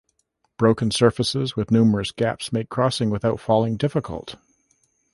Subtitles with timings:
[0.57, 4.33] Broken surfaces with numerous gaps make crossing without falling difficult.